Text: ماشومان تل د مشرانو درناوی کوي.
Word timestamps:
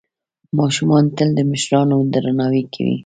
ماشومان 0.57 1.05
تل 1.17 1.29
د 1.37 1.39
مشرانو 1.51 1.97
درناوی 2.13 2.63
کوي. 2.73 2.95